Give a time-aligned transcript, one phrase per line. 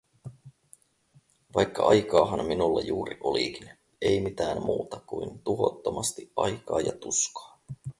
[1.55, 3.69] Vaikka aikaahan minulla juuri olikin…
[4.01, 7.59] Ei mitään muuta kuin tuhottomasti aikaa ja tuskaa.